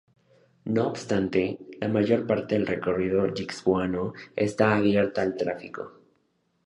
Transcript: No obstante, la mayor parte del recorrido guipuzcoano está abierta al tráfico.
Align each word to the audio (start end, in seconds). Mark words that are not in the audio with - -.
No 0.63 0.87
obstante, 0.87 1.59
la 1.79 1.87
mayor 1.87 2.25
parte 2.25 2.55
del 2.55 2.65
recorrido 2.65 3.23
guipuzcoano 3.31 4.13
está 4.35 4.75
abierta 4.75 5.21
al 5.21 5.35
tráfico. 5.35 5.91